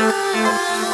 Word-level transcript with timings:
Música 0.00 0.89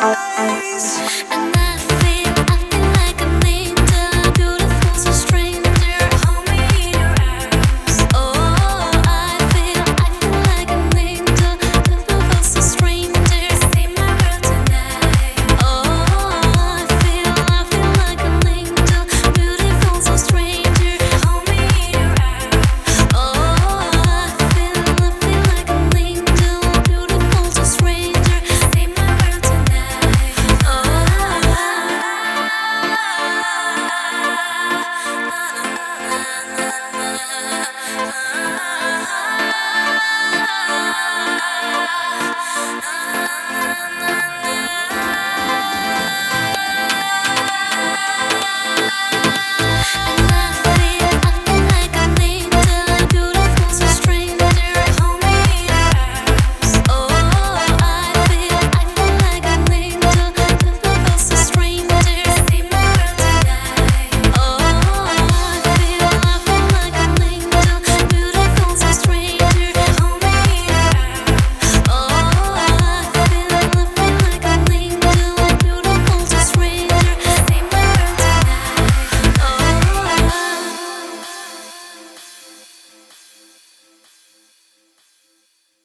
Bye. 0.00 0.55